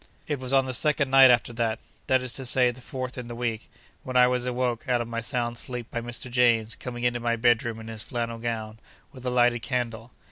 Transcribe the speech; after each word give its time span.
It 0.27 0.39
was 0.39 0.51
on 0.51 0.65
the 0.65 0.73
second 0.73 1.11
night 1.11 1.29
after 1.29 1.53
that—that 1.53 2.23
is 2.23 2.33
to 2.33 2.43
say, 2.43 2.71
the 2.71 2.81
fourth 2.81 3.19
in 3.19 3.27
the 3.27 3.35
week—when 3.35 4.17
I 4.17 4.25
was 4.25 4.47
awoke 4.47 4.89
out 4.89 4.99
of 4.99 5.07
my 5.07 5.21
sound 5.21 5.59
sleep 5.59 5.91
by 5.91 6.01
Mr. 6.01 6.27
James 6.31 6.75
coming 6.75 7.03
into 7.03 7.19
my 7.19 7.35
bedroom 7.35 7.79
in 7.79 7.87
his 7.87 8.01
flannel 8.01 8.39
gown, 8.39 8.79
with 9.11 9.27
a 9.27 9.29
lighted 9.29 9.61
candle. 9.61 10.09